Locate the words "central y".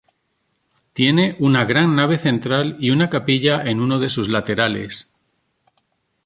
2.17-2.89